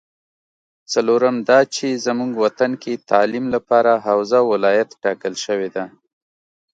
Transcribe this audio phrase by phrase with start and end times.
[0.91, 5.83] څلورم دا چې زمونږ وطن کې تعلیم لپاره حوزه ولایت ټاکل شوې ده